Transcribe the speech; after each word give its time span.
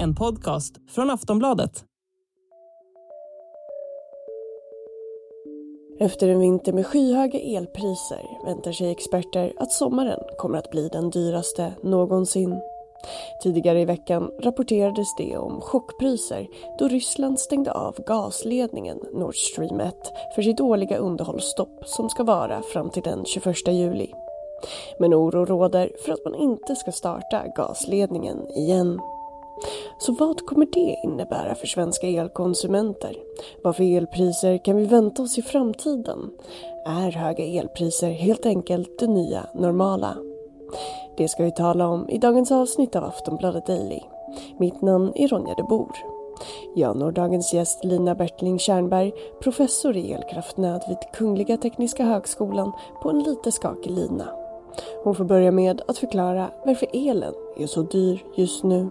En 0.00 0.14
podcast 0.14 0.76
från 0.88 1.10
Aftonbladet. 1.10 1.84
Efter 5.98 6.28
en 6.28 6.40
vinter 6.40 6.72
med 6.72 6.86
skyhöga 6.86 7.38
elpriser 7.38 8.44
väntar 8.46 8.72
sig 8.72 8.90
experter 8.90 9.52
att 9.56 9.72
sommaren 9.72 10.20
kommer 10.38 10.58
att 10.58 10.70
bli 10.70 10.88
den 10.88 11.10
dyraste 11.10 11.72
någonsin. 11.82 12.60
Tidigare 13.42 13.80
i 13.80 13.84
veckan 13.84 14.30
rapporterades 14.42 15.14
det 15.18 15.36
om 15.36 15.60
chockpriser 15.60 16.46
då 16.78 16.88
Ryssland 16.88 17.40
stängde 17.40 17.72
av 17.72 17.96
gasledningen 18.06 19.00
Nord 19.12 19.36
Stream 19.36 19.80
1 19.80 19.94
för 20.34 20.42
sitt 20.42 20.60
årliga 20.60 20.96
underhållsstopp 20.96 21.82
som 21.84 22.08
ska 22.08 22.24
vara 22.24 22.62
fram 22.62 22.90
till 22.90 23.02
den 23.02 23.24
21 23.24 23.68
juli. 23.68 24.12
Men 24.98 25.14
oro 25.14 25.44
råder 25.44 25.92
för 26.04 26.12
att 26.12 26.24
man 26.24 26.34
inte 26.34 26.76
ska 26.76 26.92
starta 26.92 27.42
gasledningen 27.56 28.50
igen. 28.50 29.00
Så 29.98 30.12
vad 30.12 30.46
kommer 30.46 30.66
det 30.66 30.96
innebära 31.04 31.54
för 31.54 31.66
svenska 31.66 32.06
elkonsumenter? 32.06 33.16
Vad 33.62 33.76
för 33.76 33.96
elpriser 33.96 34.64
kan 34.64 34.76
vi 34.76 34.86
vänta 34.86 35.22
oss 35.22 35.38
i 35.38 35.42
framtiden? 35.42 36.30
Är 36.86 37.10
höga 37.10 37.44
elpriser 37.44 38.10
helt 38.10 38.46
enkelt 38.46 38.98
det 38.98 39.06
nya 39.06 39.46
normala? 39.54 40.16
Det 41.16 41.28
ska 41.28 41.44
vi 41.44 41.52
tala 41.52 41.88
om 41.88 42.08
i 42.08 42.18
dagens 42.18 42.52
avsnitt 42.52 42.96
av 42.96 43.04
Aftonbladet 43.04 43.66
Daily. 43.66 44.00
Mitt 44.58 44.82
namn 44.82 45.12
är 45.14 45.28
Ronja 45.28 45.54
de 45.54 45.62
Bor. 45.62 45.96
Jag 46.74 46.96
når 46.96 47.12
dagens 47.12 47.54
gäst 47.54 47.84
Lina 47.84 48.14
Bertling 48.14 48.58
Kärnberg, 48.58 49.12
professor 49.40 49.96
i 49.96 50.12
elkraftnöd 50.12 50.82
vid 50.88 50.98
Kungliga 51.12 51.56
Tekniska 51.56 52.04
Högskolan 52.04 52.72
på 53.02 53.10
en 53.10 53.18
lite 53.18 53.52
skakig 53.52 53.90
lina. 53.90 54.45
Hon 55.02 55.14
får 55.14 55.24
börja 55.24 55.50
med 55.50 55.82
att 55.88 55.98
förklara 55.98 56.50
varför 56.64 56.88
elen 56.92 57.34
är 57.56 57.66
så 57.66 57.82
dyr 57.82 58.24
just 58.34 58.64
nu. 58.64 58.88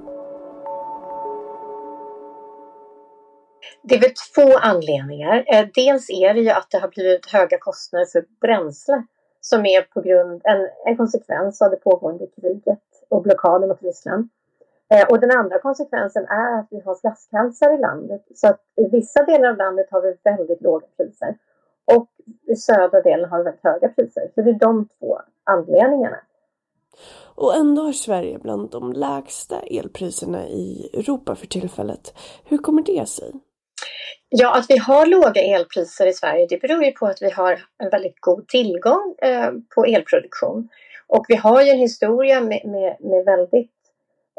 Det 3.81 3.95
är 3.95 4.01
väl 4.01 4.13
två 4.35 4.57
anledningar. 4.57 5.45
Eh, 5.47 5.65
dels 5.75 6.09
är 6.09 6.33
det 6.33 6.41
ju 6.41 6.49
att 6.49 6.67
det 6.71 6.77
har 6.77 6.87
blivit 6.87 7.31
höga 7.31 7.57
kostnader 7.59 8.05
för 8.05 8.25
bränsle 8.41 9.03
som 9.41 9.65
är 9.65 9.81
på 9.81 10.01
grund, 10.01 10.41
en, 10.43 10.69
en 10.85 10.97
konsekvens 10.97 11.61
av 11.61 11.71
det 11.71 11.77
pågående 11.77 12.27
kriget 12.27 12.83
och 13.09 13.21
blockaden 13.21 13.69
mot 13.69 13.81
Ryssland. 13.81 14.29
Eh, 14.93 15.07
och 15.09 15.19
den 15.19 15.31
andra 15.31 15.59
konsekvensen 15.59 16.25
är 16.25 16.59
att 16.59 16.67
vi 16.71 16.81
har 16.85 16.95
flaskhalsar 16.95 17.73
i 17.73 17.77
landet. 17.77 18.21
Så 18.35 18.47
att 18.47 18.61
i 18.75 18.89
vissa 18.89 19.23
delar 19.23 19.49
av 19.49 19.57
landet 19.57 19.87
har 19.91 20.01
vi 20.01 20.17
väldigt 20.23 20.61
låga 20.61 20.87
priser. 20.97 21.35
Och 21.85 22.09
i 22.47 22.55
södra 22.55 23.01
delen 23.01 23.29
har 23.29 23.37
vi 23.37 23.43
väldigt 23.43 23.63
höga 23.63 23.89
priser. 23.89 24.31
Så 24.35 24.41
det 24.41 24.49
är 24.49 24.59
de 24.59 24.87
två 24.99 25.19
anledningarna. 25.43 26.17
Och 27.35 27.55
ändå 27.55 27.81
har 27.81 27.91
Sverige 27.91 28.39
bland 28.39 28.71
de 28.71 28.93
lägsta 28.93 29.59
elpriserna 29.59 30.47
i 30.47 30.89
Europa 30.93 31.35
för 31.35 31.47
tillfället. 31.47 32.13
Hur 32.45 32.57
kommer 32.57 32.83
det 32.83 33.09
sig? 33.09 33.31
Ja, 34.29 34.57
att 34.57 34.65
vi 34.69 34.77
har 34.77 35.05
låga 35.05 35.41
elpriser 35.41 36.07
i 36.07 36.13
Sverige 36.13 36.47
det 36.49 36.61
beror 36.61 36.83
ju 36.83 36.91
på 36.91 37.05
att 37.05 37.21
vi 37.21 37.29
har 37.29 37.59
en 37.83 37.89
väldigt 37.89 38.21
god 38.21 38.47
tillgång 38.47 39.15
eh, 39.21 39.51
på 39.75 39.85
elproduktion. 39.85 40.69
Och 41.07 41.25
vi 41.27 41.35
har 41.35 41.61
ju 41.61 41.69
en 41.69 41.79
historia 41.79 42.41
med, 42.41 42.61
med, 42.65 42.97
med 42.99 43.25
väldigt 43.25 43.71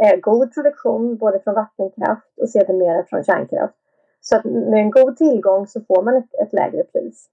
eh, 0.03 0.21
god 0.21 0.55
produktion 0.55 1.17
både 1.17 1.41
från 1.41 1.55
vattenkraft 1.55 2.39
och 2.43 2.49
sedermera 2.49 3.05
från 3.05 3.25
kärnkraft. 3.25 3.75
Så 4.21 4.37
att 4.37 4.45
med 4.45 4.81
en 4.81 4.91
god 4.91 5.17
tillgång 5.17 5.67
så 5.67 5.81
får 5.81 6.03
man 6.03 6.17
ett, 6.17 6.35
ett 6.43 6.53
lägre 6.53 6.83
pris. 6.83 7.29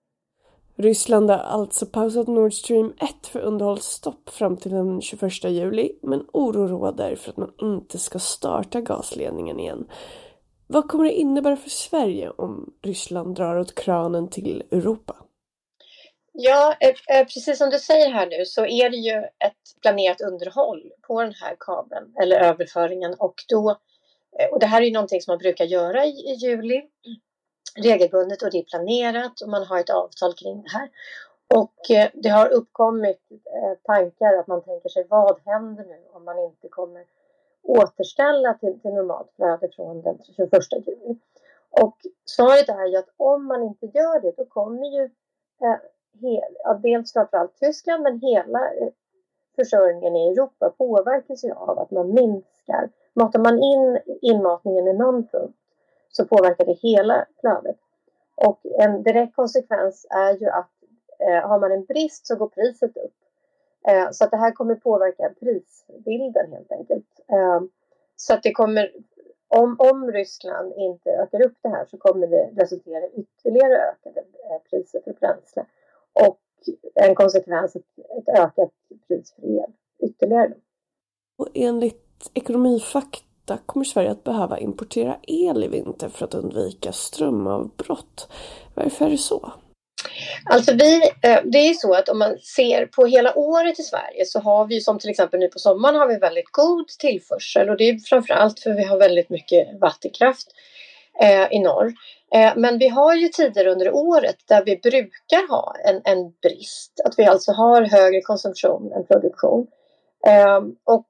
Ryssland 0.76 1.30
har 1.30 1.38
alltså 1.38 1.86
pausat 1.86 2.28
Nord 2.28 2.54
Stream 2.54 2.94
1 3.00 3.28
för 3.28 3.40
underhållsstopp 3.40 4.30
fram 4.30 4.58
till 4.58 4.72
den 4.72 5.02
21 5.02 5.44
juli 5.44 5.92
men 6.02 6.26
oro 6.34 6.68
råder 6.68 7.16
för 7.16 7.30
att 7.30 7.38
man 7.38 7.54
inte 7.62 7.98
ska 7.98 8.20
starta 8.20 8.82
gasledningen 8.82 9.60
igen. 9.60 9.88
Vad 10.68 10.88
kommer 10.88 11.04
det 11.04 11.12
innebära 11.12 11.58
för 11.58 11.70
Sverige 11.70 12.30
om 12.30 12.74
Ryssland 12.82 13.36
drar 13.36 13.56
åt 13.56 13.76
kranen 13.76 14.30
till 14.30 14.64
Europa? 14.72 15.16
Ja, 16.32 16.76
eh, 16.80 17.18
eh, 17.18 17.26
precis 17.26 17.58
som 17.58 17.70
du 17.70 17.80
säger 17.80 18.12
här 18.12 18.28
nu 18.28 18.46
så 18.46 18.66
är 18.66 18.90
det 18.90 18.98
ju 18.98 19.18
ett 19.18 19.82
planerat 19.82 20.22
underhåll 20.22 20.92
på 21.08 21.22
den 21.22 21.34
här 21.34 21.56
kabeln 21.60 22.14
eller 22.22 22.40
överföringen 22.40 23.14
och 23.14 23.36
då 23.50 23.70
eh, 24.40 24.48
och 24.52 24.60
det 24.60 24.66
här 24.66 24.82
är 24.82 24.86
ju 24.86 24.94
någonting 24.94 25.22
som 25.22 25.32
man 25.32 25.38
brukar 25.38 25.66
göra 25.66 26.06
i, 26.06 26.10
i 26.10 26.34
juli 26.34 26.82
regelbundet 27.76 28.42
och 28.42 28.52
det 28.52 28.58
är 28.58 28.64
planerat 28.64 29.42
och 29.42 29.50
man 29.50 29.64
har 29.64 29.80
ett 29.80 29.90
avtal 29.90 30.34
kring 30.34 30.62
det 30.64 30.70
här. 30.70 30.90
Och 31.56 31.92
eh, 31.92 32.10
det 32.14 32.30
har 32.30 32.50
uppkommit 32.50 33.22
eh, 33.32 33.78
tankar 33.84 34.34
att 34.38 34.48
man 34.48 34.62
tänker 34.62 34.90
sig 34.90 35.08
vad 35.10 35.40
händer 35.46 35.84
nu 35.84 36.00
om 36.14 36.24
man 36.24 36.40
inte 36.40 36.68
kommer 36.68 37.06
återställa 37.64 38.54
till, 38.54 38.80
till 38.80 38.94
normalt 38.94 39.32
flöde 39.36 39.70
från 39.76 40.02
den 40.02 40.18
21 40.36 40.52
juli. 40.88 41.18
Och 41.70 41.98
svaret 42.26 42.70
är 42.70 42.86
ju 42.86 42.98
att 42.98 43.10
om 43.18 43.46
man 43.46 43.64
inte 43.64 43.86
gör 43.86 44.22
det 44.22 44.34
då 44.38 44.46
kommer 44.46 44.86
ju 44.86 45.04
eh, 45.62 45.80
hel, 46.22 46.56
ja, 46.64 46.74
dels 46.74 47.14
framförallt 47.14 47.60
Tyskland 47.60 48.04
men 48.04 48.20
hela 48.20 48.60
eh, 48.60 48.90
försörjningen 49.56 50.16
i 50.16 50.32
Europa 50.32 50.70
påverkas 50.70 51.44
ju 51.44 51.52
av 51.52 51.80
att 51.80 51.92
man 51.92 52.14
minskar. 52.14 52.90
Matar 53.14 53.40
man 53.40 53.60
in 53.64 54.00
inmatningen 54.22 54.88
i 54.88 54.94
någon 54.94 55.28
punkt 55.28 55.58
så 56.16 56.26
påverkar 56.26 56.66
det 56.66 56.74
hela 56.74 57.26
flödet. 57.40 57.78
Och 58.36 58.60
en 58.80 59.04
direkt 59.04 59.36
konsekvens 59.36 60.06
är 60.10 60.38
ju 60.38 60.48
att 60.50 60.72
eh, 61.20 61.50
har 61.50 61.60
man 61.60 61.72
en 61.72 61.86
brist 61.86 62.28
så 62.28 62.36
går 62.36 62.48
priset 62.48 62.98
upp. 62.98 63.14
Eh, 63.88 64.12
så 64.12 64.24
att 64.24 64.32
det 64.32 64.38
här 64.38 64.52
kommer 64.52 64.76
påverka 64.76 65.34
prisbilden 65.40 66.52
helt 66.52 66.72
enkelt. 66.72 67.20
Eh, 67.28 67.62
så 68.16 68.34
att 68.34 68.44
det 68.44 68.52
kommer, 68.52 68.92
om, 69.48 69.76
om 69.80 70.12
Ryssland 70.12 70.74
inte 70.78 71.10
ökar 71.10 71.46
upp 71.46 71.58
det 71.62 71.70
här 71.70 71.86
så 71.86 71.98
kommer 71.98 72.28
det 72.28 72.50
resultera 72.56 73.06
i 73.06 73.20
ytterligare 73.20 73.78
ökade 73.78 74.20
eh, 74.20 74.62
priser 74.70 75.02
för 75.04 75.14
bränsle. 75.14 75.66
Och 76.14 76.40
en 76.96 77.16
konsekvens 77.16 77.76
ett, 77.76 77.86
ett 78.18 78.40
ökat 78.40 78.72
pris 79.08 79.34
för 79.34 79.46
el 79.46 79.74
ytterligare. 80.00 80.54
Och 81.38 81.50
enligt 81.54 82.32
Ekonomifakta 83.44 83.58
kommer 83.66 83.86
Sverige 83.86 84.12
att 84.12 84.24
behöva 84.24 84.60
importera 84.60 85.18
el 85.28 85.64
i 85.64 85.68
vinter 85.68 86.10
för 86.10 86.26
att 86.26 86.34
undvika 86.34 86.92
strömavbrott. 86.92 88.28
Varför 88.76 89.06
är 89.06 89.10
det 89.10 89.18
så? 89.18 89.52
Alltså 90.46 90.74
vi, 90.74 91.02
eh, 91.22 91.40
det 91.44 91.58
är 91.58 91.74
så 91.74 91.94
att 91.94 92.10
om 92.10 92.20
man 92.20 92.38
ser 92.40 92.86
på 92.86 93.06
hela 93.06 93.38
året 93.38 93.80
i 93.80 93.84
Sverige 93.84 94.26
så 94.26 94.40
har 94.40 94.66
vi 94.68 94.82
som 94.82 95.00
till 95.00 95.10
exempel 95.10 95.40
nu 95.40 95.48
på 95.48 95.60
sommaren 95.60 95.96
har 95.96 96.08
vi 96.08 96.18
väldigt 96.18 96.52
god 96.52 96.88
tillförsel 96.88 97.70
och 97.70 97.78
det 97.78 97.90
är 97.90 98.00
framförallt 98.00 98.60
för 98.60 98.74
vi 98.74 98.84
har 98.84 98.98
väldigt 98.98 99.30
mycket 99.30 99.80
vattenkraft 99.82 100.48
eh, 101.22 101.48
i 101.52 101.60
norr. 101.60 101.94
Eh, 102.36 102.54
men 102.56 102.78
vi 102.78 102.88
har 102.88 103.14
ju 103.14 103.28
tider 103.28 103.68
under 103.68 103.92
året 103.94 104.38
där 104.48 104.66
vi 104.66 104.78
brukar 104.78 105.50
ha 105.50 105.76
en, 105.86 106.02
en 106.04 106.32
brist, 106.42 107.02
att 107.06 107.14
vi 107.18 107.26
alltså 107.26 107.52
har 107.52 107.82
högre 107.82 108.22
konsumtion 108.22 108.92
än 108.94 109.06
produktion. 109.06 109.68
Och 110.86 111.06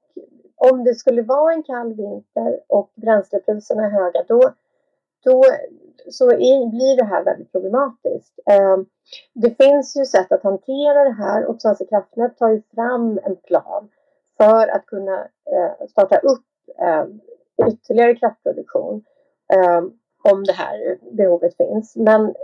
om 0.56 0.84
det 0.84 0.94
skulle 0.94 1.22
vara 1.22 1.52
en 1.52 1.62
kall 1.62 1.94
vinter 1.94 2.60
och 2.66 2.90
bränslepriserna 2.94 3.84
är 3.84 3.90
höga 3.90 4.24
då 4.28 4.52
då 5.24 5.44
så 6.10 6.30
är, 6.30 6.70
blir 6.70 6.96
det 6.96 7.04
här 7.04 7.24
väldigt 7.24 7.52
problematiskt. 7.52 8.38
Eh, 8.50 8.76
det 9.32 9.50
finns 9.50 9.96
ju 9.96 10.04
sätt 10.04 10.32
att 10.32 10.42
hantera 10.42 11.04
det 11.04 11.14
här 11.24 11.46
och 11.46 11.62
Svenska 11.62 11.84
kraftnät 11.84 12.38
tar 12.38 12.48
ju 12.48 12.62
fram 12.74 13.20
en 13.24 13.36
plan 13.36 13.88
för 14.36 14.68
att 14.68 14.86
kunna 14.86 15.18
eh, 15.52 15.86
starta 15.88 16.16
upp 16.18 16.44
eh, 16.78 17.04
ytterligare 17.68 18.14
kraftproduktion 18.14 19.04
ehm, 19.54 19.92
om 20.22 20.44
det 20.44 20.52
här 20.52 20.98
behovet 21.12 21.56
finns. 21.56 21.96
Men 21.96 22.34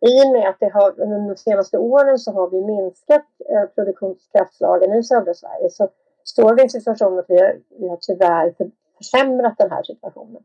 i 0.00 0.24
och 0.24 0.32
med 0.32 0.48
att 0.48 0.60
det 0.60 0.68
har, 0.68 1.00
under 1.00 1.28
de 1.28 1.36
senaste 1.36 1.78
åren 1.78 2.18
så 2.18 2.32
har 2.32 2.50
vi 2.50 2.60
minskat 2.60 3.26
eh, 3.50 3.64
produktionskraftslagen 3.74 4.94
i 4.94 5.02
södra 5.02 5.34
Sverige 5.34 5.70
så 5.70 5.88
står 6.24 6.54
vi 6.54 6.60
i 6.60 6.64
en 6.64 6.70
situation 6.70 7.18
att 7.18 7.24
vi 7.28 7.40
har, 7.40 7.60
vi 7.78 7.88
har 7.88 7.98
tyvärr 8.00 8.54
försämrat 8.98 9.58
den 9.58 9.70
här 9.70 9.82
situationen. 9.82 10.42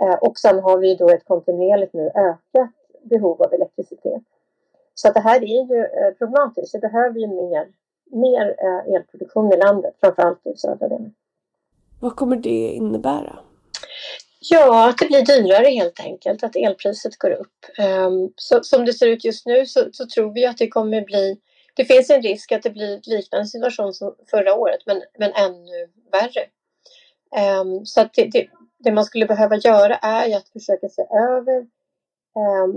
Eh, 0.00 0.14
och 0.14 0.38
sen 0.38 0.58
har 0.58 0.78
vi 0.78 0.94
då 0.94 1.08
ett 1.08 1.24
kontinuerligt 1.24 1.92
nu 1.92 2.10
ökat 2.14 2.70
behov 3.02 3.42
av 3.42 3.52
elektricitet. 3.52 4.22
Så 4.94 5.08
att 5.08 5.14
det 5.14 5.20
här 5.20 5.42
är 5.42 5.74
ju 5.74 5.80
eh, 5.80 6.14
problematiskt. 6.18 6.74
Vi 6.74 6.78
behöver 6.78 7.20
ju 7.20 7.26
mer, 7.26 7.68
mer 8.10 8.54
eh, 8.58 8.94
elproduktion 8.94 9.52
i 9.52 9.56
landet, 9.56 9.94
framförallt 10.00 10.46
i 10.46 10.56
södra 10.56 10.88
delen. 10.88 11.14
Vad 12.00 12.16
kommer 12.16 12.36
det 12.36 12.72
innebära? 12.72 13.38
Ja, 14.40 14.88
att 14.88 14.98
det 14.98 15.06
blir 15.06 15.22
dyrare 15.22 15.66
helt 15.66 16.00
enkelt, 16.00 16.44
att 16.44 16.56
elpriset 16.56 17.18
går 17.18 17.30
upp. 17.30 17.66
Um, 17.78 18.32
så, 18.36 18.62
som 18.62 18.84
det 18.84 18.92
ser 18.92 19.06
ut 19.06 19.24
just 19.24 19.46
nu 19.46 19.66
så, 19.66 19.88
så, 19.92 20.06
tror 20.06 20.32
vi 20.32 20.46
att 20.46 20.58
det 20.58 20.68
kommer 20.68 21.02
bli 21.02 21.38
det 21.74 21.84
finns 21.84 22.10
en 22.10 22.22
risk 22.22 22.52
att 22.52 22.62
det 22.62 22.70
blir 22.70 23.00
liknande 23.04 23.46
situation 23.46 23.92
som 23.92 24.14
förra 24.30 24.54
året 24.54 24.80
men, 24.86 25.02
men 25.18 25.32
ännu 25.32 25.88
värre. 26.12 26.46
Um, 27.60 27.86
så 27.86 28.08
det, 28.14 28.24
det, 28.32 28.48
det 28.78 28.92
man 28.92 29.04
skulle 29.04 29.26
behöva 29.26 29.56
göra 29.56 29.94
är 29.94 30.36
att 30.36 30.48
försöka 30.48 30.88
se 30.88 31.02
över 31.02 31.58
eh, 32.36 32.68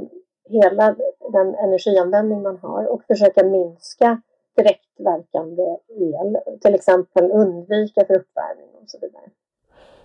hela 0.50 0.96
den 1.32 1.56
energianvändning 1.56 2.42
man 2.42 2.58
har 2.58 2.86
och 2.86 3.04
försöka 3.08 3.44
minska 3.44 4.22
direktverkande 4.56 5.64
el, 5.90 6.58
till 6.62 6.76
exempel 6.76 7.32
undvika 7.32 8.06
för 8.06 8.14
uppvärmning 8.14 8.70
och 8.82 8.90
så 8.90 9.00
vidare. 9.02 9.30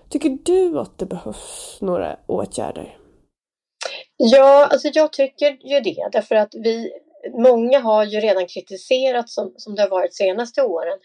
Tycker 0.08 0.38
du 0.44 0.78
att 0.78 0.98
det 0.98 1.06
behövs 1.06 1.78
några 1.80 2.16
åtgärder? 2.26 2.98
Ja, 4.16 4.68
alltså 4.70 4.88
jag 4.92 5.12
tycker 5.12 5.50
ju 5.50 5.80
det 5.80 6.08
därför 6.12 6.34
att 6.34 6.54
vi, 6.54 6.92
många 7.32 7.78
har 7.78 8.04
ju 8.04 8.20
redan 8.20 8.46
kritiserat 8.46 9.28
som, 9.28 9.54
som 9.56 9.74
det 9.74 9.82
har 9.82 9.88
varit 9.88 10.14
senaste 10.14 10.62
åren 10.62 10.98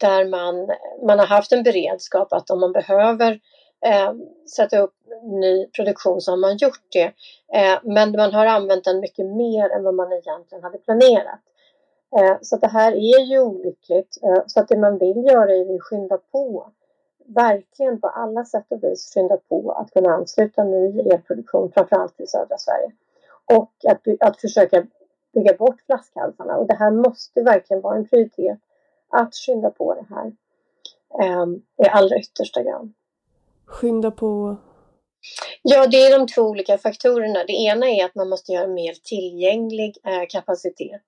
där 0.00 0.24
man, 0.24 0.68
man 1.06 1.18
har 1.18 1.26
haft 1.26 1.52
en 1.52 1.62
beredskap 1.62 2.32
att 2.32 2.50
om 2.50 2.60
man 2.60 2.72
behöver 2.72 3.40
eh, 3.86 4.12
sätta 4.56 4.78
upp 4.78 4.94
ny 5.22 5.66
produktion 5.66 6.20
så 6.20 6.32
har 6.32 6.36
man 6.36 6.56
gjort 6.56 6.86
det. 6.92 7.12
Eh, 7.54 7.78
men 7.82 8.12
man 8.12 8.32
har 8.32 8.46
använt 8.46 8.84
den 8.84 9.00
mycket 9.00 9.26
mer 9.26 9.70
än 9.70 9.84
vad 9.84 9.94
man 9.94 10.12
egentligen 10.12 10.64
hade 10.64 10.78
planerat. 10.78 11.40
Eh, 12.18 12.36
så 12.42 12.56
det 12.56 12.66
här 12.68 12.92
är 12.92 13.24
ju 13.24 13.40
olyckligt. 13.40 14.18
Eh, 14.22 14.42
så 14.46 14.60
att 14.60 14.68
det 14.68 14.78
man 14.78 14.98
vill 14.98 15.24
göra 15.24 15.54
är 15.54 15.74
att 15.74 15.82
skynda 15.82 16.18
på. 16.32 16.70
Verkligen 17.28 18.00
på 18.00 18.08
alla 18.08 18.44
sätt 18.44 18.66
och 18.68 18.84
vis 18.84 19.14
skynda 19.14 19.36
på 19.36 19.72
att 19.72 19.90
kunna 19.90 20.10
ansluta 20.10 20.64
ny 20.64 21.00
elproduktion, 21.00 21.72
framförallt 21.74 22.20
i 22.20 22.26
södra 22.26 22.58
Sverige. 22.58 22.92
Och 23.44 23.72
att, 23.88 24.00
att 24.20 24.40
försöka 24.40 24.86
bygga 25.36 25.56
bort 25.56 25.80
flaskhalsarna. 25.86 26.56
Och 26.56 26.66
det 26.66 26.74
här 26.74 26.90
måste 26.90 27.42
verkligen 27.42 27.80
vara 27.80 27.96
en 27.96 28.08
prioritet 28.08 28.58
att 29.08 29.34
skynda 29.34 29.70
på 29.70 29.94
det 29.94 30.14
här 30.14 30.32
eh, 31.22 31.46
i 31.86 31.88
allra 31.88 32.18
yttersta 32.18 32.62
grad. 32.62 32.92
Skynda 33.66 34.10
på? 34.10 34.56
Ja, 35.62 35.86
det 35.86 35.96
är 35.96 36.18
de 36.18 36.26
två 36.26 36.42
olika 36.42 36.78
faktorerna. 36.78 37.44
Det 37.44 37.52
ena 37.52 37.86
är 37.90 38.04
att 38.04 38.14
man 38.14 38.28
måste 38.28 38.52
göra 38.52 38.66
mer 38.66 38.92
tillgänglig 38.92 39.96
eh, 40.04 40.26
kapacitet. 40.28 41.02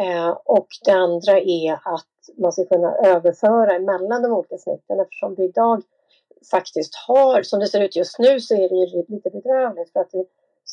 Eh, 0.00 0.30
och 0.44 0.66
det 0.84 0.92
andra 0.92 1.40
är 1.40 1.72
att 1.72 2.38
man 2.38 2.52
ska 2.52 2.64
kunna 2.64 2.94
överföra 2.94 3.78
mellan 3.78 4.22
de 4.22 4.32
olika 4.32 4.58
snitten 4.58 5.00
eftersom 5.00 5.34
vi 5.34 5.44
idag 5.44 5.82
faktiskt 6.50 6.94
har, 7.08 7.42
som 7.42 7.60
det 7.60 7.66
ser 7.66 7.80
ut 7.80 7.96
just 7.96 8.18
nu 8.18 8.40
så 8.40 8.54
är 8.54 8.68
det 8.68 9.08
lite 9.08 9.30
bedrövligt 9.30 9.92
för 9.92 10.00
att 10.00 10.14
i 10.14 10.24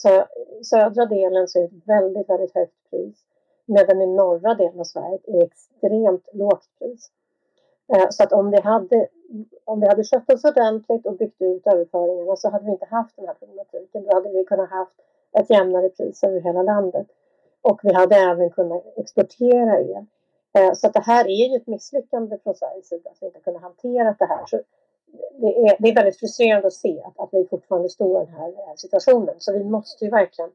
sö 0.02 0.26
södra 0.64 1.06
delen 1.06 1.48
så 1.48 1.60
är 1.60 1.62
det 1.62 1.68
ett 1.68 1.88
väldigt, 1.88 2.30
väldigt 2.30 2.56
högt 2.56 2.90
pris 2.90 3.24
medan 3.66 4.02
i 4.02 4.06
norra 4.06 4.54
delen 4.54 4.80
av 4.80 4.84
Sverige 4.84 5.20
är 5.28 5.32
det 5.32 5.46
extremt 5.46 6.28
lågt 6.34 6.70
pris. 6.80 7.12
Eh, 7.94 8.10
så 8.10 8.24
att 8.24 8.34
om 8.34 8.52
vi 8.52 8.62
hade, 8.62 9.08
om 9.66 9.80
vi 9.80 9.88
hade 9.88 10.04
skött 10.04 10.34
oss 10.34 10.46
ordentligt 10.46 11.06
och 11.06 11.18
byggt 11.18 11.42
ut 11.42 11.68
överföringarna 11.68 12.36
så 12.36 12.50
hade 12.50 12.66
vi 12.66 12.72
inte 12.72 12.86
haft 12.86 13.16
den 13.16 13.28
här 13.28 13.34
problematiken. 13.34 14.04
Då 14.04 14.16
hade 14.16 14.30
vi 14.30 14.46
kunnat 14.46 14.70
haft 14.70 14.96
ett 15.32 15.50
jämnare 15.50 15.90
pris 15.90 16.24
över 16.24 16.42
hela 16.42 16.64
landet. 16.64 17.08
Och 17.62 17.80
vi 17.84 17.94
hade 17.94 18.16
även 18.16 18.50
kunnat 18.50 18.84
exportera 18.98 19.80
el. 19.80 20.06
Eh, 20.58 20.74
så 20.74 20.88
att 20.88 20.94
det 20.94 21.04
här 21.06 21.26
är 21.26 21.50
ju 21.50 21.56
ett 21.56 21.68
misslyckande 21.68 22.38
från 22.44 22.56
Sveriges 22.56 22.88
sida 22.88 23.10
att 23.10 23.18
vi 23.22 23.26
inte 23.26 23.40
kunnat 23.40 23.62
hantera 23.62 24.16
det 24.20 24.26
här. 24.26 24.46
Så 24.46 24.62
det, 25.42 25.48
är, 25.48 25.76
det 25.80 25.90
är 25.90 25.96
väldigt 25.96 26.20
frustrerande 26.20 26.68
att 26.68 26.74
se 26.74 27.02
att, 27.06 27.20
att 27.20 27.30
vi 27.32 27.48
fortfarande 27.50 27.90
står 27.90 28.24
i 28.24 28.26
den 28.26 28.36
här 28.36 28.54
situationen. 28.76 29.36
Så 29.38 29.54
vi 29.54 29.64
måste 29.64 30.06
ju 30.06 30.12
verkligen 30.12 30.50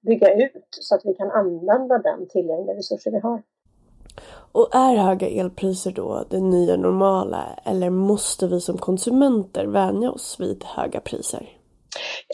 bygga 0.00 0.34
ut 0.34 0.66
så 0.70 0.94
att 0.94 1.00
vi 1.04 1.14
kan 1.14 1.30
använda 1.30 1.98
den 1.98 2.28
tillgängliga 2.28 2.76
resurser 2.76 3.10
vi 3.10 3.18
har. 3.18 3.42
Och 4.52 4.74
är 4.74 4.96
höga 4.96 5.28
elpriser 5.28 5.90
då 5.90 6.24
det 6.30 6.40
nya 6.40 6.76
normala 6.76 7.58
eller 7.64 7.90
måste 7.90 8.46
vi 8.46 8.60
som 8.60 8.78
konsumenter 8.78 9.66
vänja 9.66 10.10
oss 10.10 10.36
vid 10.40 10.64
höga 10.64 11.00
priser? 11.00 11.48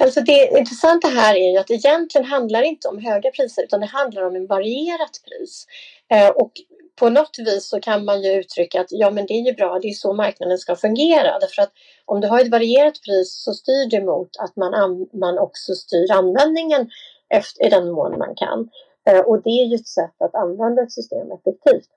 Alltså 0.00 0.20
det 0.20 0.58
intressanta 0.58 1.08
här 1.08 1.34
är 1.34 1.52
ju 1.52 1.58
att 1.58 1.66
det 1.66 1.74
egentligen 1.74 2.24
handlar 2.24 2.62
inte 2.62 2.88
om 2.88 2.98
höga 2.98 3.30
priser 3.30 3.62
utan 3.62 3.80
det 3.80 3.86
handlar 3.86 4.22
om 4.22 4.36
en 4.36 4.46
varierat 4.46 5.20
pris. 5.24 5.66
Eh, 6.08 6.28
och 6.28 6.52
på 7.02 7.10
något 7.10 7.38
vis 7.38 7.68
så 7.68 7.80
kan 7.80 8.04
man 8.04 8.22
ju 8.22 8.32
uttrycka 8.32 8.80
att 8.80 8.86
ja 8.90 9.10
men 9.10 9.26
det 9.26 9.34
är 9.34 9.42
ju 9.42 9.52
bra, 9.52 9.78
det 9.78 9.88
är 9.88 9.92
så 9.92 10.12
marknaden 10.12 10.58
ska 10.58 10.76
fungera. 10.76 11.38
Därför 11.38 11.62
att 11.62 11.72
om 12.04 12.20
du 12.20 12.28
har 12.28 12.40
ett 12.40 12.50
varierat 12.50 13.00
pris 13.06 13.42
så 13.44 13.52
styr 13.52 13.90
det 13.90 14.04
mot 14.04 14.30
att 14.38 14.56
man, 14.56 15.06
man 15.12 15.38
också 15.38 15.74
styr 15.74 16.12
användningen 16.12 16.90
efter, 17.28 17.66
i 17.66 17.68
den 17.68 17.90
mån 17.90 18.18
man 18.18 18.34
kan. 18.34 18.70
Eh, 19.06 19.20
och 19.20 19.42
det 19.42 19.50
är 19.50 19.66
ju 19.66 19.74
ett 19.74 19.86
sätt 19.86 20.16
att 20.18 20.34
använda 20.34 20.82
ett 20.82 20.92
system 20.92 21.32
effektivt. 21.32 21.90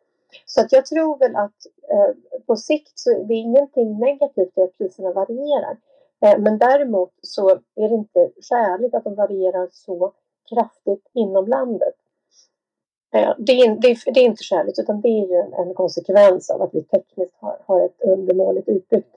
Så 0.46 0.62
att 0.62 0.72
jag 0.72 0.86
tror 0.86 1.18
väl 1.18 1.36
att 1.36 1.60
eh, 1.94 2.42
på 2.48 2.56
sikt 2.56 3.00
så 3.00 3.10
det 3.28 3.34
ingenting 3.34 4.00
negativt 4.00 4.58
i 4.58 4.62
att 4.62 4.78
priserna 4.78 5.12
varierar. 5.12 5.78
Eh, 6.26 6.38
men 6.40 6.58
däremot 6.58 7.14
så 7.22 7.50
är 7.76 7.90
det 7.90 7.96
inte 7.96 8.32
skäligt 8.50 8.96
att 8.96 9.04
de 9.04 9.16
varierar 9.16 9.68
så 9.72 10.14
kraftigt 10.50 11.08
inom 11.14 11.48
landet. 11.48 11.96
Eh, 13.16 13.34
det, 13.38 13.52
är, 13.52 13.76
det, 13.76 13.88
är, 13.88 14.14
det 14.14 14.20
är 14.20 14.26
inte 14.26 14.44
skäligt 14.44 14.80
utan 14.80 15.02
det 15.02 15.08
är 15.08 15.28
ju 15.28 15.54
en, 15.58 15.74
konsekvens 15.74 16.50
av 16.50 16.62
att 16.62 16.70
vi 16.74 16.84
tekniskt 16.84 17.36
har, 17.40 17.58
har 17.66 17.86
ett 17.86 18.02
undermåligt 18.02 18.70
utbyggt 18.70 19.16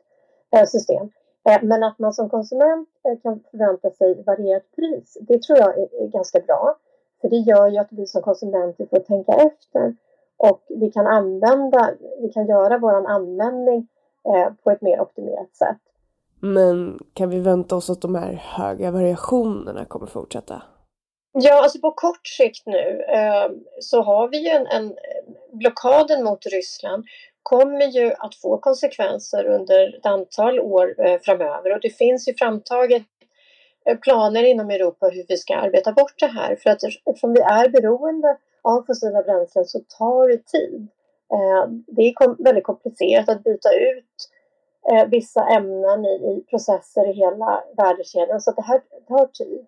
eh, 0.56 0.64
system. 0.64 1.10
Eh, 1.48 1.62
men 1.62 1.82
att 1.82 1.98
man 1.98 2.12
som 2.12 2.28
konsument 2.28 2.88
kan 3.22 3.40
förvänta 3.50 3.90
sig 3.90 4.22
varierat 4.26 4.62
pris, 4.76 5.18
det 5.20 5.42
tror 5.42 5.58
jag 5.58 5.78
är, 5.78 6.06
ganska 6.06 6.40
bra. 6.40 6.76
För 7.20 7.28
det 7.28 7.36
gör 7.36 7.68
ju 7.68 7.78
att 7.78 7.88
vi 7.90 8.06
som 8.06 8.22
konsumenter 8.22 8.86
får 8.86 8.98
tänka 8.98 9.32
efter 9.32 9.96
och 10.36 10.62
vi 10.68 10.90
kan 10.90 11.06
använda, 11.06 11.90
vi 12.20 12.28
kan 12.28 12.46
göra 12.46 12.78
vår 12.78 13.06
användning 13.06 13.88
på 14.62 14.70
ett 14.70 14.82
mer 14.82 15.00
optimerat 15.00 15.56
sätt. 15.56 15.76
Men 16.40 16.98
kan 17.14 17.30
vi 17.30 17.40
vänta 17.40 17.76
oss 17.76 17.90
att 17.90 18.00
de 18.00 18.14
här 18.14 18.32
höga 18.32 18.90
variationerna 18.90 19.84
kommer 19.84 20.06
fortsätta? 20.06 20.62
Ja, 21.32 21.62
alltså 21.62 21.80
på 21.80 21.90
kort 21.90 22.26
sikt 22.26 22.66
nu 22.66 23.04
eh, 23.08 23.50
så 23.80 24.02
har 24.02 24.28
vi 24.28 24.38
ju 24.38 24.48
en, 24.48 24.66
en 24.66 24.96
blockaden 25.52 26.24
mot 26.24 26.46
Ryssland 26.46 27.04
kommer 27.42 27.86
ju 27.86 28.12
att 28.18 28.34
få 28.34 28.58
konsekvenser 28.58 29.46
under 29.46 29.98
ett 29.98 30.06
antal 30.06 30.60
år 30.60 31.06
eh, 31.06 31.18
framöver 31.20 31.72
och 31.74 31.80
det 31.80 31.90
finns 31.90 32.28
ju 32.28 32.34
framtaget 32.34 33.02
eh, 33.86 33.98
planer 33.98 34.42
inom 34.42 34.70
Europa 34.70 35.08
hur 35.08 35.24
vi 35.28 35.36
ska 35.36 35.56
arbeta 35.56 35.92
bort 35.92 36.14
det 36.18 36.26
här 36.26 36.56
för 36.56 36.70
att 36.70 36.82
eftersom 36.84 37.32
vi 37.32 37.40
är 37.40 37.68
beroende 37.68 38.36
av 38.62 38.84
fossila 38.86 39.22
bränslen 39.22 39.64
så 39.64 39.80
tar 39.98 40.28
det 40.28 40.46
tid. 40.46 40.88
Eh, 41.32 41.70
det 41.86 42.02
är 42.02 42.44
väldigt 42.44 42.64
komplicerat 42.64 43.28
att 43.28 43.44
byta 43.44 43.68
ut 43.68 44.16
eh, 44.92 45.08
vissa 45.08 45.48
ämnen 45.48 46.04
i 46.04 46.44
processer 46.50 47.10
i 47.10 47.12
hela 47.12 47.64
värdekedjan 47.76 48.40
så 48.40 48.52
det 48.52 48.62
här 48.62 48.80
tar 49.08 49.26
tid. 49.26 49.66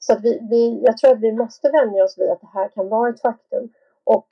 Så 0.00 0.12
att 0.12 0.24
vi, 0.24 0.38
vi, 0.50 0.80
jag 0.82 0.96
tror 0.96 1.12
att 1.12 1.20
vi 1.20 1.32
måste 1.32 1.70
vänja 1.70 2.04
oss 2.04 2.18
vid 2.18 2.30
att 2.30 2.40
det 2.40 2.50
här 2.54 2.68
kan 2.68 2.88
vara 2.88 3.10
ett 3.10 3.20
faktum 3.20 3.68
och, 4.04 4.26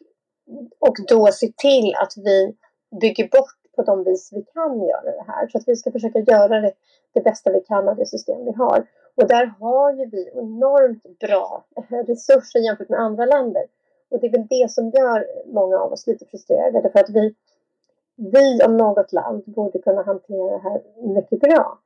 och 0.78 0.96
då 1.08 1.26
se 1.32 1.52
till 1.56 1.94
att 2.02 2.12
vi 2.16 2.56
bygger 3.00 3.28
bort 3.28 3.58
på 3.76 3.82
de 3.82 4.04
vis 4.04 4.30
vi 4.32 4.42
kan 4.42 4.82
göra 4.82 5.12
det 5.16 5.24
här. 5.26 5.48
Så 5.48 5.58
att 5.58 5.64
vi 5.66 5.76
ska 5.76 5.92
försöka 5.92 6.18
göra 6.18 6.60
det, 6.60 6.72
det 7.14 7.20
bästa 7.20 7.52
vi 7.52 7.60
kan 7.60 7.88
av 7.88 7.96
det 7.96 8.06
system 8.06 8.44
vi 8.44 8.52
har. 8.52 8.86
Och 9.14 9.28
där 9.28 9.46
har 9.46 9.92
ju 9.92 10.10
vi 10.10 10.30
enormt 10.34 11.18
bra 11.20 11.64
resurser 12.06 12.58
jämfört 12.58 12.88
med 12.88 13.00
andra 13.00 13.24
länder. 13.26 13.62
Och 14.10 14.20
det 14.20 14.26
är 14.26 14.30
väl 14.30 14.46
det 14.50 14.70
som 14.70 14.90
gör 14.90 15.26
många 15.46 15.78
av 15.78 15.92
oss 15.92 16.06
lite 16.06 16.24
frustrerade. 16.24 16.80
Därför 16.80 17.00
att 17.00 17.10
vi, 17.10 17.34
vi 18.18 18.62
om 18.64 18.76
något 18.76 19.12
land 19.12 19.42
borde 19.46 19.78
kunna 19.78 20.02
hantera 20.02 20.50
det 20.50 20.58
här 20.58 20.82
mycket 21.14 21.40
bra. 21.40 21.78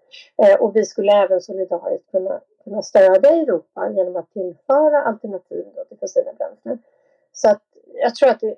Eh, 0.43 0.61
och 0.61 0.77
vi 0.77 0.85
skulle 0.85 1.13
även 1.13 1.41
solidariskt 1.41 2.11
kunna, 2.11 2.41
kunna 2.65 2.83
stödja 2.83 3.31
Europa 3.31 3.91
genom 3.97 4.17
att 4.17 4.33
tillföra 4.33 5.03
alternativ 5.03 5.67
då 5.75 5.85
till 5.85 5.99
fossila 5.99 6.33
bränslen. 6.39 6.79
Så 7.33 7.51
att 7.51 7.63
jag 7.95 8.15
tror 8.15 8.29
att 8.29 8.41
det, 8.41 8.57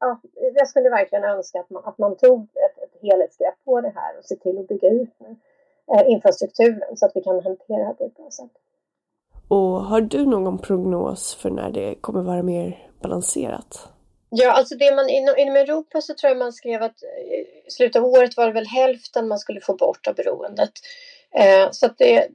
ja, 0.00 0.20
jag 0.54 0.68
skulle 0.68 0.90
verkligen 0.90 1.24
önska 1.24 1.60
att 1.60 1.70
man, 1.70 1.82
att 1.84 1.98
man 1.98 2.16
tog 2.16 2.42
ett, 2.42 2.82
ett 2.82 3.02
helhetsgrepp 3.02 3.64
på 3.64 3.80
det 3.80 3.92
här 3.94 4.18
och 4.18 4.24
se 4.24 4.36
till 4.36 4.58
att 4.58 4.68
bygga 4.68 4.88
ut 4.88 5.10
eh, 5.92 6.10
infrastrukturen 6.10 6.96
så 6.96 7.06
att 7.06 7.12
vi 7.14 7.22
kan 7.22 7.34
hantera 7.40 7.78
det 7.78 7.84
här 7.84 7.94
på 7.94 8.04
ett 8.04 8.16
bra 8.16 8.30
sätt. 8.30 8.50
Och 9.48 9.58
har 9.58 10.00
du 10.00 10.26
någon 10.26 10.58
prognos 10.58 11.34
för 11.34 11.50
när 11.50 11.70
det 11.70 11.94
kommer 11.94 12.22
vara 12.22 12.42
mer 12.42 12.88
balanserat? 13.02 13.93
Ja, 14.36 14.52
alltså 14.52 14.74
det 14.76 14.94
man 14.94 15.08
inom, 15.08 15.34
inom 15.38 15.56
Europa 15.56 16.00
så 16.00 16.14
tror 16.14 16.28
jag 16.28 16.38
man 16.38 16.52
skrev 16.52 16.82
att 16.82 17.02
eh, 17.02 17.34
i 17.66 17.70
slutet 17.70 18.02
av 18.02 18.04
året 18.04 18.36
var 18.36 18.46
det 18.46 18.52
väl 18.52 18.66
hälften 18.66 19.28
man 19.28 19.38
skulle 19.38 19.60
få 19.60 19.74
bort 19.74 20.06
av 20.06 20.14
beroendet. 20.14 20.72
Eh, 21.38 21.68
så 21.70 21.86
att 21.86 21.98
det, 21.98 22.28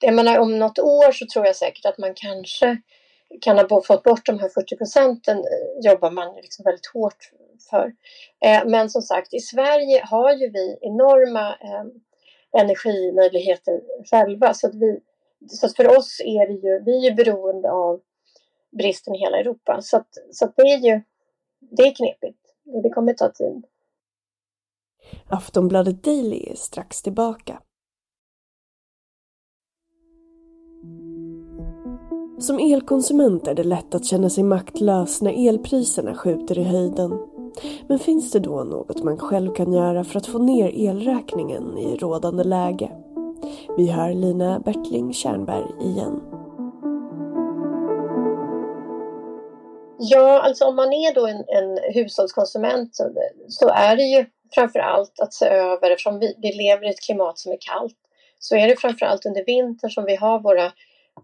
jag 0.00 0.14
menar 0.14 0.38
om 0.38 0.58
något 0.58 0.78
år 0.78 1.12
så 1.12 1.26
tror 1.26 1.46
jag 1.46 1.56
säkert 1.56 1.86
att 1.86 1.98
man 1.98 2.14
kanske 2.14 2.78
kan 3.40 3.58
ha 3.58 3.82
fått 3.82 4.02
bort 4.02 4.26
de 4.26 4.38
här 4.38 4.48
40 4.48 4.76
procenten 4.76 5.38
eh, 5.38 5.90
jobbar 5.90 6.10
man 6.10 6.36
liksom 6.36 6.64
väldigt 6.64 6.86
hårt 6.86 7.30
för. 7.70 7.92
Eh, 8.44 8.66
men 8.66 8.90
som 8.90 9.02
sagt, 9.02 9.34
i 9.34 9.40
Sverige 9.40 10.04
har 10.04 10.32
ju 10.32 10.50
vi 10.50 10.78
enorma 10.80 11.48
eh, 11.48 11.84
energimöjligheter 12.62 13.80
själva. 14.10 14.54
Så, 14.54 14.66
att 14.66 14.74
vi, 14.74 15.00
så 15.48 15.66
att 15.66 15.76
för 15.76 15.98
oss 15.98 16.20
är 16.24 16.46
det 16.46 16.68
ju, 16.68 16.82
vi 16.84 17.06
är 17.06 17.14
beroende 17.14 17.70
av 17.70 18.00
bristen 18.78 19.14
i 19.14 19.18
hela 19.18 19.38
Europa. 19.38 19.80
Så, 19.82 19.96
att, 19.96 20.08
så 20.32 20.44
att 20.44 20.56
det 20.56 20.62
är 20.62 20.78
ju 20.78 21.02
det 21.60 21.82
är 21.82 21.94
knepigt 21.94 22.38
och 22.66 22.82
det 22.82 22.90
kommer 22.90 23.12
ta 23.12 23.28
tid. 23.28 23.64
Aftonbladet 25.28 26.02
Daily 26.02 26.44
är 26.46 26.54
strax 26.54 27.02
tillbaka. 27.02 27.62
Som 32.38 32.58
elkonsument 32.58 33.48
är 33.48 33.54
det 33.54 33.64
lätt 33.64 33.94
att 33.94 34.04
känna 34.04 34.30
sig 34.30 34.44
maktlös 34.44 35.22
när 35.22 35.48
elpriserna 35.48 36.14
skjuter 36.14 36.58
i 36.58 36.62
höjden. 36.62 37.28
Men 37.88 37.98
finns 37.98 38.32
det 38.32 38.40
då 38.40 38.64
något 38.64 39.02
man 39.02 39.18
själv 39.18 39.54
kan 39.54 39.72
göra 39.72 40.04
för 40.04 40.18
att 40.18 40.26
få 40.26 40.38
ner 40.38 40.68
elräkningen 40.74 41.78
i 41.78 41.96
rådande 41.96 42.44
läge? 42.44 42.92
Vi 43.76 43.86
hör 43.86 44.14
Lina 44.14 44.60
Bertling 44.60 45.12
Kärnberg 45.12 45.64
igen. 45.80 46.39
Ja, 50.02 50.40
alltså 50.40 50.64
om 50.64 50.76
man 50.76 50.92
är 50.92 51.14
då 51.14 51.26
en, 51.26 51.44
en 51.48 51.78
hushållskonsument 51.94 52.96
så, 52.96 53.14
så, 53.48 53.68
är 53.68 53.96
det 53.96 54.02
ju 54.02 54.24
framför 54.54 54.78
allt 54.78 55.20
att 55.20 55.34
se 55.34 55.46
över, 55.46 55.90
eftersom 55.90 56.18
vi, 56.18 56.34
vi 56.42 56.52
lever 56.52 56.86
i 56.86 56.90
ett 56.90 57.00
klimat 57.00 57.38
som 57.38 57.52
är 57.52 57.58
kallt, 57.60 57.96
så 58.38 58.56
är 58.56 58.68
det 58.68 58.76
framför 58.76 59.06
allt 59.06 59.26
under 59.26 59.44
vintern 59.44 59.90
som 59.90 60.04
vi 60.04 60.16
har 60.16 60.40
våra, 60.40 60.72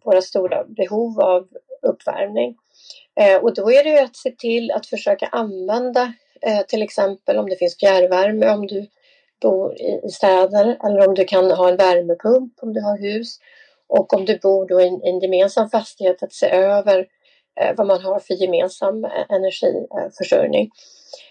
våra 0.04 0.22
stora 0.22 0.64
behov 0.64 1.20
av 1.20 1.48
uppvärmning. 1.82 2.56
Eh, 3.20 3.36
och 3.36 3.54
då 3.54 3.70
är 3.72 3.84
det 3.84 3.90
ju 3.90 3.98
att 3.98 4.16
se 4.16 4.30
till 4.30 4.70
att 4.70 4.86
försöka 4.86 5.26
använda 5.26 6.12
eh, 6.42 6.60
till 6.68 6.82
exempel 6.82 7.38
om 7.38 7.48
det 7.48 7.56
finns 7.56 7.78
fjärrvärme 7.78 8.50
om 8.50 8.66
du 8.66 8.86
bor 9.42 9.80
i, 9.80 10.00
i 10.06 10.08
städer 10.08 10.78
eller 10.84 11.08
om 11.08 11.14
du 11.14 11.24
kan 11.24 11.50
ha 11.50 11.68
en 11.68 11.76
värmepump 11.76 12.52
om 12.62 12.72
du 12.72 12.80
har 12.80 12.98
hus. 12.98 13.38
Och 13.88 14.14
om 14.14 14.24
du 14.24 14.38
bor 14.38 14.68
då 14.68 14.80
i 14.80 14.88
en, 14.88 15.02
en 15.02 15.20
gemensam 15.20 15.70
fastighet 15.70 16.22
att 16.22 16.32
se 16.32 16.50
över 16.50 17.06
Eh, 17.60 17.74
vad 17.76 17.86
man 17.86 18.00
har 18.00 18.18
för 18.18 18.34
gemensam 18.34 19.04
eh, 19.04 19.24
energiförsörjning. 19.28 20.70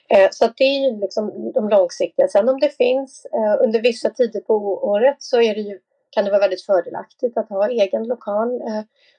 Eh, 0.10 0.28
så 0.32 0.46
att 0.46 0.58
det 0.58 0.64
är 0.64 0.92
ju 0.92 1.00
liksom 1.00 1.52
de 1.52 1.70
långsiktiga. 1.70 2.28
Sen 2.28 2.50
om 2.50 2.60
det 2.60 2.70
finns 2.70 3.28
under 3.60 3.82
vissa 3.82 4.10
tider 4.10 4.40
på 4.40 4.54
året 4.84 5.16
så 5.20 5.42
är 5.42 5.56
det 5.56 5.62
ju, 5.62 5.80
kan 6.10 6.26
det 6.26 6.32
vara 6.32 6.42
väldigt 6.42 6.66
fördelaktigt 6.66 7.38
att 7.38 7.50
ha 7.50 7.70
egen 7.70 8.08
lokal 8.08 8.62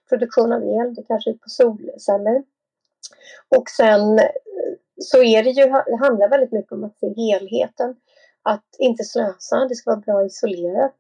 produktion 0.09 0.53
av 0.53 0.63
el, 0.63 0.95
det 0.95 1.03
kanske 1.03 1.31
är 1.31 1.35
på 1.35 1.49
solceller. 1.49 2.43
Och 3.57 3.69
sen 3.69 4.21
så 5.01 5.23
är 5.23 5.43
det 5.43 5.51
ju, 5.51 5.65
det 5.65 5.97
handlar 5.97 6.29
väldigt 6.29 6.53
mycket 6.53 6.73
om 6.73 6.85
att 6.85 6.99
se 6.99 7.15
helheten. 7.17 7.97
Att 8.43 8.77
inte 8.79 9.05
slösa, 9.05 9.67
det 9.69 9.75
ska 9.75 9.91
vara 9.91 10.01
bra 10.01 10.25
isolerat. 10.25 10.95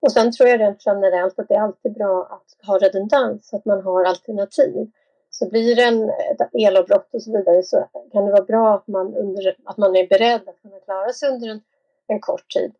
Och 0.00 0.12
sen 0.12 0.32
tror 0.32 0.48
jag 0.48 0.60
rent 0.60 0.86
generellt 0.86 1.38
att 1.38 1.48
det 1.48 1.54
är 1.54 1.60
alltid 1.60 1.92
bra 1.92 2.28
att 2.30 2.66
ha 2.66 2.78
redundans, 2.78 3.48
så 3.48 3.56
att 3.56 3.64
man 3.64 3.82
har 3.82 4.04
alternativ. 4.04 4.90
Så 5.30 5.48
blir 5.48 5.76
det 5.76 5.82
en 5.82 6.10
elavbrott 6.52 7.14
och 7.14 7.22
så 7.22 7.32
vidare 7.32 7.62
så 7.62 7.88
kan 8.12 8.24
det 8.26 8.32
vara 8.32 8.44
bra 8.44 8.74
att 8.74 8.86
man, 8.86 9.14
under, 9.14 9.56
att 9.64 9.76
man 9.76 9.96
är 9.96 10.08
beredd 10.08 10.48
att 10.48 10.62
kunna 10.62 10.80
klara 10.84 11.12
sig 11.12 11.28
under 11.28 11.48
en, 11.48 11.60
en 12.06 12.20
kort 12.20 12.50
tid. 12.54 12.72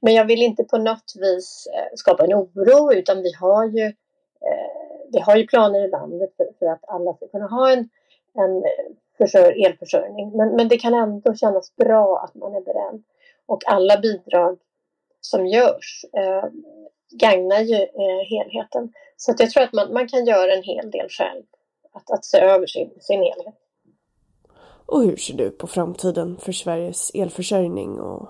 Men 0.00 0.14
jag 0.14 0.24
vill 0.24 0.42
inte 0.42 0.64
på 0.64 0.78
något 0.78 1.12
vis 1.16 1.68
eh, 1.74 1.94
skapa 1.94 2.24
en 2.24 2.34
oro 2.34 2.92
utan 2.92 3.22
vi 3.22 3.32
har 3.32 3.64
ju, 3.64 3.84
eh, 3.84 4.94
vi 5.12 5.20
har 5.20 5.36
ju 5.36 5.46
planer 5.46 5.84
i 5.84 5.90
landet 5.90 6.30
för, 6.36 6.48
för 6.58 6.66
att 6.66 6.84
alla 6.88 7.14
ska 7.14 7.26
kunna 7.26 7.46
ha 7.46 7.70
en, 7.70 7.88
en 8.34 8.64
försör, 9.18 9.66
elförsörjning. 9.66 10.36
Men, 10.36 10.56
men 10.56 10.68
det 10.68 10.76
kan 10.76 10.94
ändå 10.94 11.34
kännas 11.34 11.76
bra 11.76 12.18
att 12.24 12.34
man 12.34 12.54
är 12.54 12.60
beredd. 12.60 13.02
Och 13.46 13.62
alla 13.66 13.98
bidrag 13.98 14.58
som 15.24 15.46
görs 15.46 16.04
eh, 16.16 16.44
gagnar 17.10 17.60
ju 17.60 17.74
eh, 17.74 18.22
helheten. 18.30 18.92
Så 19.16 19.30
att 19.30 19.40
jag 19.40 19.50
tror 19.50 19.62
att 19.62 19.72
man, 19.72 19.92
man 19.92 20.08
kan 20.08 20.26
göra 20.26 20.54
en 20.54 20.62
hel 20.62 20.90
del 20.90 21.08
själv 21.08 21.42
att, 21.92 22.10
att 22.10 22.24
se 22.24 22.38
över 22.38 22.66
sin, 22.66 22.90
sin 23.00 23.20
helhet. 23.22 23.54
Och 24.86 25.02
hur 25.02 25.16
ser 25.16 25.34
du 25.34 25.50
på 25.50 25.66
framtiden 25.66 26.36
för 26.36 26.52
Sveriges 26.52 27.10
elförsörjning 27.14 28.00
och 28.00 28.28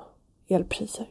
elpriser? 0.49 1.07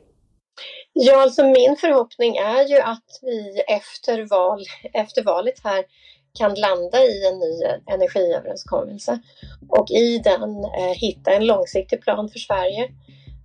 Ja, 0.94 1.22
alltså 1.22 1.44
min 1.44 1.76
förhoppning 1.76 2.38
är 2.38 2.68
ju 2.68 2.80
att 2.80 3.20
vi 3.22 3.64
efter, 3.68 4.26
val, 4.30 4.64
efter 4.94 5.24
valet 5.24 5.60
här 5.64 5.86
kan 6.40 6.54
landa 6.54 7.04
i 7.04 7.28
en 7.28 7.40
ny 7.40 7.64
energiöverenskommelse 7.94 9.20
och 9.70 9.92
i 9.92 10.18
den 10.18 10.64
eh, 10.64 10.94
hitta 10.96 11.32
en 11.32 11.46
långsiktig 11.46 12.02
plan 12.02 12.30
för 12.30 12.40
Sverige 12.40 12.90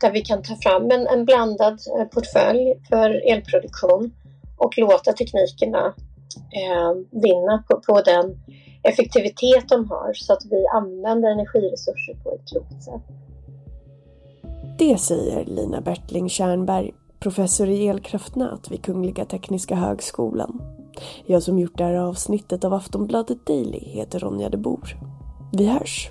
där 0.01 0.13
vi 0.13 0.21
kan 0.21 0.43
ta 0.43 0.57
fram 0.57 0.91
en, 0.91 1.07
en 1.07 1.25
blandad 1.25 1.79
eh, 1.99 2.05
portfölj 2.05 2.75
för 2.89 3.31
elproduktion 3.33 4.13
och 4.57 4.79
låta 4.79 5.13
teknikerna 5.13 5.95
eh, 6.37 7.21
vinna 7.23 7.65
på, 7.69 7.81
på 7.81 8.01
den 8.01 8.41
effektivitet 8.83 9.69
de 9.69 9.91
har 9.91 10.13
så 10.15 10.33
att 10.33 10.45
vi 10.51 10.67
använder 10.67 11.31
energiresurser 11.31 12.15
på 12.25 12.31
ett 12.35 12.49
klokt 12.49 12.83
sätt. 12.83 13.03
Det 14.79 14.99
säger 14.99 15.45
Lina 15.45 15.81
Bertling 15.81 16.29
Kärnberg, 16.29 16.95
professor 17.21 17.69
i 17.69 17.89
elkraftnät 17.89 18.71
vid 18.71 18.83
Kungliga 18.83 19.25
Tekniska 19.25 19.75
Högskolan. 19.75 20.63
Jag 21.27 21.43
som 21.43 21.59
gjort 21.59 21.79
det 21.79 21.85
här 21.85 21.95
avsnittet 21.95 22.65
av 22.65 22.75
Aftonbladet 22.75 23.47
Daily 23.47 23.79
heter 23.79 24.19
Ronja 24.19 24.49
de 24.49 24.57
Bor. 24.57 24.97
Vi 25.53 25.67
hörs! 25.67 26.11